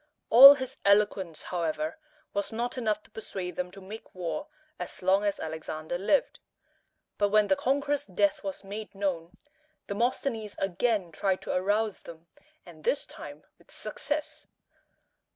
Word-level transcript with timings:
All 0.31 0.55
his 0.55 0.77
eloquence, 0.83 1.43
however, 1.43 1.99
was 2.33 2.51
not 2.51 2.75
enough 2.75 3.03
to 3.03 3.11
persuade 3.11 3.55
them 3.55 3.69
to 3.69 3.79
make 3.79 4.15
war 4.15 4.47
as 4.79 5.03
long 5.03 5.23
as 5.23 5.39
Alexander 5.39 5.99
lived. 5.99 6.39
But 7.19 7.29
when 7.29 7.49
the 7.49 7.55
conqueror's 7.55 8.07
death 8.07 8.43
was 8.43 8.63
made 8.63 8.95
known, 8.95 9.37
Demosthenes 9.85 10.55
again 10.57 11.11
tried 11.11 11.43
to 11.43 11.53
arouse 11.53 12.01
them, 12.01 12.25
and 12.65 12.83
this 12.83 13.05
time 13.05 13.43
with 13.59 13.69
success. 13.69 14.47